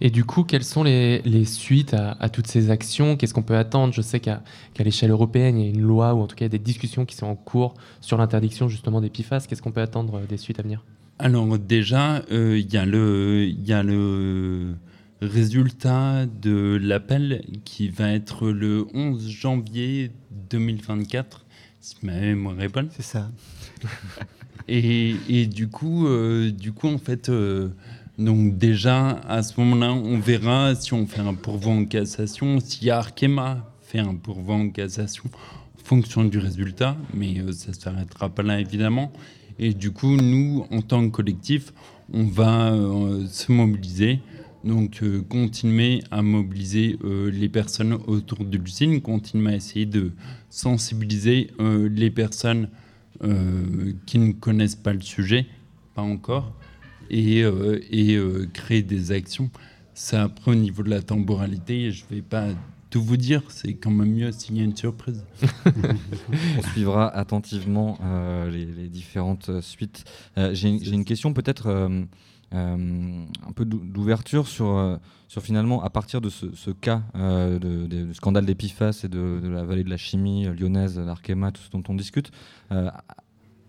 Et 0.00 0.10
du 0.10 0.24
coup, 0.24 0.44
quelles 0.44 0.64
sont 0.64 0.82
les, 0.82 1.44
suites 1.44 1.94
à, 1.94 2.28
toutes 2.28 2.46
ces 2.46 2.70
actions? 2.70 3.16
Qu'est-ce 3.16 3.34
qu'on 3.34 3.42
peut 3.42 3.56
attendre? 3.56 3.92
Je 3.92 4.02
sais 4.02 4.20
qu'à 4.20 4.42
l'échelle 4.78 5.10
européenne, 5.10 5.58
il 5.58 5.64
y 5.64 5.66
a 5.66 5.70
une 5.70 5.82
loi 5.82 6.14
ou 6.14 6.20
en 6.20 6.26
tout 6.26 6.36
cas 6.36 6.48
des 6.48 6.58
discussions 6.58 7.04
qui 7.04 7.16
sont 7.16 7.26
en 7.26 7.36
cours 7.36 7.74
sur 8.00 8.16
l'interdiction 8.18 8.68
justement 8.68 9.00
des 9.00 9.10
PFAS. 9.10 9.46
Qu'est-ce 9.48 9.62
qu'on 9.62 9.72
peut 9.72 9.80
attendre 9.80 10.18
euh, 10.18 10.26
des 10.26 10.36
suites 10.36 10.58
à 10.58 10.62
venir? 10.62 10.84
Alors 11.18 11.58
déjà, 11.58 12.22
euh, 12.30 12.58
il 12.58 12.72
y, 12.72 12.76
a 12.76 13.82
le 13.82 14.76
résultat 15.20 16.26
de 16.26 16.78
l'appel 16.80 17.42
qui 17.64 17.88
va 17.88 18.12
être 18.12 18.50
le 18.50 18.86
11 18.94 19.28
janvier 19.28 20.12
2024, 20.50 21.44
si 21.80 21.96
ma 22.04 22.12
mémoire 22.20 22.60
est 22.60 22.68
bonne. 22.68 22.88
C'est 22.92 23.02
ça. 23.02 23.30
et, 24.68 25.46
du 25.46 25.68
coup, 25.68 26.06
euh, 26.06 26.52
du 26.52 26.70
coup, 26.70 26.86
en 26.86 26.98
fait, 26.98 27.28
donc 28.18 28.58
déjà, 28.58 29.10
à 29.28 29.44
ce 29.44 29.60
moment-là, 29.60 29.92
on 29.92 30.18
verra 30.18 30.74
si 30.74 30.92
on 30.92 31.06
fait 31.06 31.20
un 31.20 31.34
pourvoi 31.34 31.72
en 31.72 31.84
cassation, 31.84 32.58
si 32.58 32.90
Arkema 32.90 33.72
fait 33.80 34.00
un 34.00 34.16
pourvoi 34.16 34.56
en 34.56 34.70
cassation 34.70 35.24
en 35.26 35.84
fonction 35.84 36.24
du 36.24 36.38
résultat, 36.38 36.96
mais 37.14 37.38
euh, 37.38 37.52
ça 37.52 37.68
ne 37.68 37.74
s'arrêtera 37.74 38.28
pas 38.28 38.42
là 38.42 38.58
évidemment. 38.58 39.12
Et 39.60 39.72
du 39.72 39.92
coup, 39.92 40.16
nous, 40.16 40.66
en 40.72 40.82
tant 40.82 41.08
que 41.08 41.14
collectif, 41.14 41.72
on 42.12 42.24
va 42.24 42.72
euh, 42.72 43.24
se 43.28 43.52
mobiliser, 43.52 44.18
donc 44.64 44.98
euh, 45.02 45.22
continuer 45.22 46.02
à 46.10 46.20
mobiliser 46.20 46.98
les 47.04 47.48
personnes 47.48 47.98
autour 48.08 48.44
de 48.44 48.58
l'usine, 48.58 49.00
continuer 49.00 49.52
à 49.52 49.56
essayer 49.56 49.86
de 49.86 50.10
sensibiliser 50.50 51.50
les 51.60 52.10
personnes 52.10 52.68
qui 54.06 54.18
ne 54.18 54.32
connaissent 54.32 54.76
pas 54.76 54.92
le 54.92 55.00
sujet, 55.00 55.46
pas 55.94 56.02
encore, 56.02 56.52
et, 57.10 57.42
euh, 57.42 57.80
euh, 57.92 58.46
créer 58.52 58.82
des 58.82 59.12
actions. 59.12 59.50
Ça, 59.94 60.24
après, 60.24 60.52
au 60.52 60.54
niveau 60.54 60.82
de 60.82 60.90
la 60.90 61.02
temporalité, 61.02 61.90
je 61.90 62.04
ne 62.10 62.16
vais 62.16 62.22
pas 62.22 62.46
tout 62.90 63.02
vous 63.02 63.16
dire, 63.16 63.42
c'est 63.48 63.74
quand 63.74 63.90
même 63.90 64.12
mieux 64.12 64.32
s'il 64.32 64.56
y 64.56 64.60
a 64.60 64.64
une 64.64 64.76
surprise. 64.76 65.24
On 66.58 66.62
suivra 66.72 67.08
attentivement 67.08 67.98
euh, 68.02 68.50
les, 68.50 68.88
différentes 68.88 69.60
suites. 69.60 70.04
J'ai 70.52 70.68
une 70.68 71.04
question 71.04 71.34
peut-être 71.34 71.68
un 72.52 73.52
peu 73.54 73.64
d'ouverture 73.66 74.48
sur, 74.48 74.98
sur 75.26 75.42
finalement, 75.42 75.82
à 75.82 75.90
partir 75.90 76.22
de 76.22 76.30
ce, 76.30 76.70
cas 76.70 77.02
de, 77.14 77.86
du 77.86 78.14
scandale 78.14 78.46
d'Epifas 78.46 79.02
et 79.04 79.08
de, 79.08 79.40
la 79.46 79.64
vallée 79.64 79.84
de 79.84 79.90
la 79.90 79.98
chimie 79.98 80.46
lyonnaise, 80.46 80.98
l'Arkema, 80.98 81.52
tout 81.52 81.60
ce 81.60 81.70
dont 81.70 81.82
on 81.88 81.94
discute, 81.94 82.30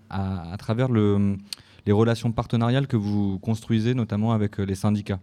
à, 0.10 0.55
travers 0.58 0.89
le 0.89 1.38
les 1.86 1.91
relations 1.91 2.31
partenariales 2.31 2.88
que 2.88 2.98
vous 2.98 3.39
construisez, 3.39 3.93
notamment 3.93 4.33
avec 4.33 4.59
euh, 4.59 4.63
les 4.63 4.75
syndicats. 4.75 5.19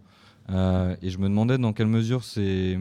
Euh, 0.49 0.95
et 1.01 1.09
je 1.09 1.17
me 1.17 1.27
demandais 1.27 1.57
dans 1.57 1.73
quelle 1.73 1.87
mesure 1.87 2.23
ces, 2.23 2.77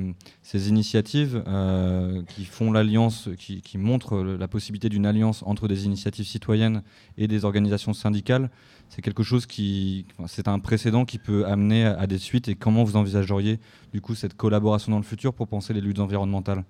initiatives 0.54 1.42
euh, 1.48 2.22
qui 2.28 2.44
font 2.44 2.70
l'alliance, 2.70 3.28
qui, 3.38 3.78
montrent 3.78 4.18
la 4.18 4.46
possibilité 4.46 4.88
d'une 4.88 5.04
alliance 5.04 5.42
entre 5.44 5.66
des 5.66 5.84
initiatives 5.84 6.26
citoyennes 6.26 6.82
et 7.18 7.26
des 7.26 7.44
organisations 7.44 7.92
syndicales, 7.92 8.50
c'est 8.88 9.02
quelque 9.02 9.24
chose 9.24 9.46
qui, 9.46 10.06
c'est 10.28 10.46
un 10.46 10.60
précédent 10.60 11.04
qui 11.04 11.18
peut 11.18 11.44
amener 11.44 11.86
à 11.86 12.06
des 12.06 12.18
suites. 12.18 12.46
Et 12.46 12.54
comment 12.54 12.84
vous 12.84 12.96
envisageriez 12.96 13.58
du 13.92 14.00
coup 14.00 14.14
cette 14.14 14.36
collaboration 14.36 14.92
dans 14.92 14.98
le 14.98 15.04
futur 15.04 15.34
pour 15.34 15.48
penser 15.48 15.74
les 15.74 15.80
luttes 15.80 15.98
environnementales? 15.98 16.64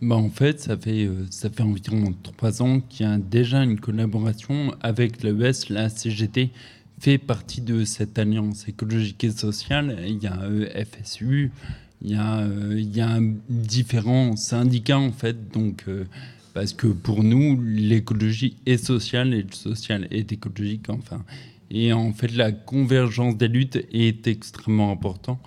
Bah 0.00 0.16
en 0.16 0.30
fait, 0.30 0.60
ça 0.60 0.76
fait, 0.76 1.08
ça 1.30 1.50
fait 1.50 1.62
environ 1.62 2.14
trois 2.22 2.62
ans 2.62 2.80
qu'il 2.80 3.06
y 3.06 3.08
a 3.08 3.18
déjà 3.18 3.62
une 3.62 3.80
collaboration 3.80 4.74
avec 4.80 5.22
l'ES, 5.22 5.68
la 5.70 5.88
CGT 5.88 6.50
fait 7.00 7.18
partie 7.18 7.60
de 7.60 7.84
cette 7.84 8.18
alliance 8.18 8.68
écologique 8.68 9.22
et 9.24 9.30
sociale. 9.30 9.98
Il 10.06 10.22
y 10.22 10.26
a 10.26 10.38
FSU, 10.84 11.52
il 12.02 12.10
y 12.10 12.14
a, 12.14 12.46
il 12.70 12.96
y 12.96 13.00
a 13.00 13.18
différents 13.48 14.36
syndicats 14.36 14.98
en 14.98 15.12
fait. 15.12 15.50
Donc, 15.52 15.84
parce 16.54 16.72
que 16.72 16.88
pour 16.88 17.22
nous, 17.22 17.60
l'écologie 17.62 18.56
est 18.66 18.84
sociale 18.84 19.32
et 19.32 19.42
le 19.42 19.52
social 19.52 20.08
est 20.10 20.32
écologique. 20.32 20.90
Enfin, 20.90 21.24
et 21.70 21.92
en 21.92 22.12
fait, 22.12 22.34
la 22.34 22.52
convergence 22.52 23.36
des 23.36 23.48
luttes 23.48 23.78
est 23.92 24.26
extrêmement 24.26 24.90
importante. 24.90 25.38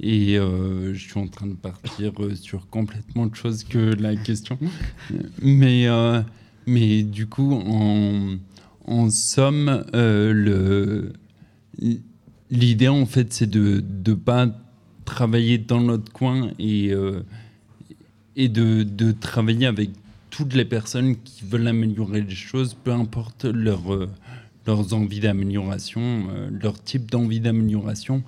Et 0.00 0.38
euh, 0.38 0.94
je 0.94 1.08
suis 1.08 1.18
en 1.18 1.26
train 1.26 1.46
de 1.46 1.54
partir 1.54 2.12
euh, 2.20 2.34
sur 2.34 2.68
complètement 2.68 3.24
autre 3.24 3.34
chose 3.34 3.64
que 3.64 3.78
la 3.78 4.14
question. 4.14 4.58
Mais, 5.42 5.88
euh, 5.88 6.22
mais 6.66 7.02
du 7.02 7.26
coup, 7.26 7.54
en, 7.54 8.36
en 8.84 9.10
somme, 9.10 9.84
l'idée, 12.50 12.88
en 12.88 13.06
fait, 13.06 13.32
c'est 13.32 13.48
de 13.48 13.82
ne 14.06 14.14
pas 14.14 14.48
travailler 15.06 15.56
dans 15.56 15.80
notre 15.80 16.12
coin 16.12 16.50
et, 16.58 16.92
et 18.36 18.48
de, 18.50 18.82
de, 18.82 19.12
travailler 19.12 19.64
avec 19.64 19.88
toutes 20.28 20.52
les 20.52 20.66
personnes 20.66 21.16
qui 21.16 21.46
veulent 21.46 21.68
améliorer 21.68 22.20
les 22.20 22.34
choses, 22.34 22.74
peu 22.74 22.92
importe 22.92 23.46
leur, 23.46 23.80
leurs 24.66 24.92
envies 24.92 25.20
d'amélioration, 25.20 26.28
leur 26.50 26.82
type 26.82 27.10
d'envie 27.10 27.40
d'amélioration. 27.40 28.22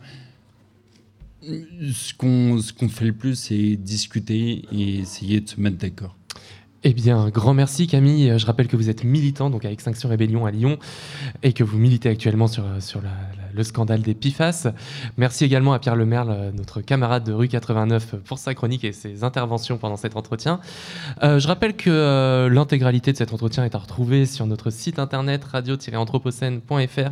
Ce 1.42 2.14
qu'on 2.14 2.58
qu'on 2.78 2.88
fait 2.88 3.06
le 3.06 3.12
plus, 3.12 3.34
c'est 3.34 3.76
discuter 3.76 4.64
et 4.72 4.98
essayer 4.98 5.40
de 5.40 5.48
se 5.48 5.60
mettre 5.60 5.78
d'accord. 5.78 6.16
Eh 6.82 6.94
bien, 6.94 7.28
grand 7.28 7.52
merci 7.52 7.86
Camille. 7.86 8.38
Je 8.38 8.46
rappelle 8.46 8.66
que 8.66 8.76
vous 8.76 8.88
êtes 8.88 9.04
militant 9.04 9.50
donc 9.50 9.66
à 9.66 9.70
Extinction 9.70 10.08
Rébellion 10.08 10.46
à 10.46 10.50
Lyon 10.50 10.78
et 11.42 11.52
que 11.52 11.62
vous 11.62 11.78
militez 11.78 12.08
actuellement 12.08 12.46
sur, 12.46 12.64
sur 12.80 13.02
le 13.54 13.62
scandale 13.62 14.02
des 14.02 14.14
PIFAS. 14.14 14.68
Merci 15.16 15.44
également 15.44 15.72
à 15.72 15.78
Pierre 15.78 15.96
Lemerle, 15.96 16.52
notre 16.56 16.80
camarade 16.80 17.24
de 17.24 17.32
rue 17.32 17.48
89, 17.48 18.16
pour 18.24 18.38
sa 18.38 18.54
chronique 18.54 18.84
et 18.84 18.92
ses 18.92 19.24
interventions 19.24 19.78
pendant 19.78 19.96
cet 19.96 20.16
entretien. 20.16 20.60
Euh, 21.22 21.38
je 21.38 21.48
rappelle 21.48 21.76
que 21.76 21.90
euh, 21.90 22.48
l'intégralité 22.48 23.12
de 23.12 23.16
cet 23.16 23.32
entretien 23.32 23.64
est 23.64 23.74
à 23.74 23.78
retrouver 23.78 24.26
sur 24.26 24.46
notre 24.46 24.70
site 24.70 24.98
internet 24.98 25.44
radio-anthropocène.fr 25.44 27.10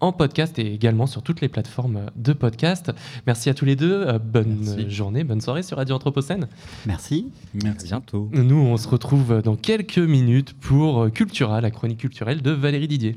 en 0.00 0.12
podcast 0.12 0.58
et 0.58 0.72
également 0.72 1.06
sur 1.06 1.22
toutes 1.22 1.40
les 1.40 1.48
plateformes 1.48 2.06
de 2.16 2.32
podcast. 2.32 2.92
Merci 3.26 3.50
à 3.50 3.54
tous 3.54 3.64
les 3.64 3.76
deux. 3.76 4.04
Euh, 4.06 4.18
bonne 4.18 4.88
journée, 4.88 5.24
bonne 5.24 5.40
soirée 5.40 5.62
sur 5.62 5.76
Radio 5.76 5.94
Anthropocène. 5.94 6.48
Merci. 6.86 7.30
Merci. 7.54 7.86
bientôt. 7.86 8.28
Nous, 8.32 8.56
on 8.56 8.76
se 8.76 8.88
retrouve 8.88 9.42
dans 9.42 9.56
quelques 9.56 9.98
minutes 9.98 10.54
pour 10.54 11.10
Cultura, 11.12 11.60
la 11.60 11.70
chronique 11.70 11.98
culturelle 11.98 12.42
de 12.42 12.50
Valérie 12.50 12.88
Didier. 12.88 13.16